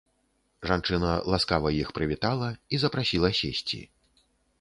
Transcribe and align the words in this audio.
Жанчына 0.69 1.11
ласкава 1.33 1.69
іх 1.81 1.91
прывітала 1.97 2.49
і 2.75 2.79
запрасіла 2.85 3.29
сесці. 3.41 3.81